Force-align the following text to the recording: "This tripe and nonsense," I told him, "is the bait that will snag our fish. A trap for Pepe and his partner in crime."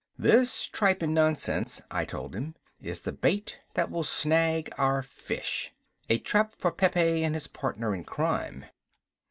"This 0.17 0.65
tripe 0.65 1.03
and 1.03 1.13
nonsense," 1.13 1.79
I 1.91 2.05
told 2.05 2.33
him, 2.35 2.55
"is 2.81 3.01
the 3.01 3.11
bait 3.11 3.59
that 3.75 3.91
will 3.91 4.01
snag 4.03 4.71
our 4.79 5.03
fish. 5.03 5.75
A 6.09 6.17
trap 6.17 6.55
for 6.57 6.71
Pepe 6.71 7.23
and 7.23 7.35
his 7.35 7.45
partner 7.45 7.93
in 7.93 8.03
crime." 8.03 8.65